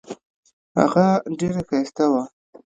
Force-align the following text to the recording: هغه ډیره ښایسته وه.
هغه 0.79 1.05
ډیره 1.39 1.61
ښایسته 1.69 2.05
وه. 2.11 2.23